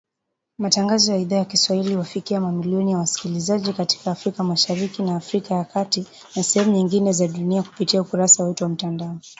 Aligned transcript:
Matangazo 0.57 1.11
ya 1.11 1.17
Idhaa 1.17 1.35
ya 1.37 1.45
Kiswahili, 1.45 1.93
huwafikia 1.93 2.41
mamilioni 2.41 2.91
ya 2.91 2.97
wasikilizaji 2.97 3.73
katika 3.73 4.11
Afrika 4.11 4.43
Mashariki 4.43 5.03
na 5.03 5.15
Afrika 5.15 5.55
ya 5.55 5.65
kati 5.65 6.05
na 6.35 6.43
sehemu 6.43 6.71
nyingine 6.71 7.11
za 7.13 7.27
dunia 7.27 7.63
kupitia 7.63 8.01
ukurasa 8.01 8.43
wetu 8.43 8.63
wa 8.63 8.69
mtandao. 8.69 9.17